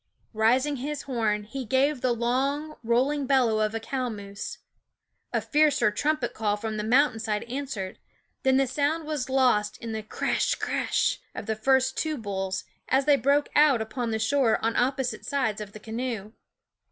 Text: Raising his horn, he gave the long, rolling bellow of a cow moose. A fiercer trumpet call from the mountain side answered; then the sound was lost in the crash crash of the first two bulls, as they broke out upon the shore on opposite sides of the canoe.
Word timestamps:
Raising 0.33 0.77
his 0.77 1.03
horn, 1.03 1.43
he 1.43 1.63
gave 1.63 2.01
the 2.01 2.11
long, 2.11 2.75
rolling 2.83 3.27
bellow 3.27 3.59
of 3.59 3.75
a 3.75 3.79
cow 3.79 4.09
moose. 4.09 4.57
A 5.31 5.39
fiercer 5.39 5.91
trumpet 5.91 6.33
call 6.33 6.57
from 6.57 6.77
the 6.77 6.83
mountain 6.83 7.19
side 7.19 7.43
answered; 7.43 7.99
then 8.41 8.57
the 8.57 8.65
sound 8.65 9.05
was 9.05 9.29
lost 9.29 9.77
in 9.77 9.91
the 9.91 10.01
crash 10.01 10.55
crash 10.55 11.19
of 11.35 11.45
the 11.45 11.55
first 11.55 11.97
two 11.97 12.17
bulls, 12.17 12.63
as 12.89 13.05
they 13.05 13.15
broke 13.15 13.49
out 13.55 13.79
upon 13.79 14.09
the 14.09 14.17
shore 14.17 14.57
on 14.65 14.75
opposite 14.75 15.23
sides 15.23 15.61
of 15.61 15.71
the 15.71 15.79
canoe. 15.79 16.31